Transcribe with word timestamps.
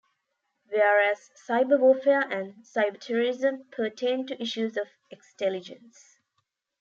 Whereas 0.71 1.29
cyber-warfare 1.47 2.21
and 2.27 2.55
cyber-terrorism, 2.65 3.65
pertain 3.71 4.25
to 4.25 4.41
issues 4.41 4.75
of 4.75 4.87
extelligence. 5.13 6.15